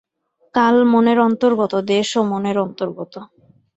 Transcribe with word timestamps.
কাল 0.55 0.75
মনের 0.93 1.19
অন্তর্গত, 1.19 1.73
দেশও 1.91 2.21
মনের 2.31 2.57
অন্তর্গত। 2.57 3.13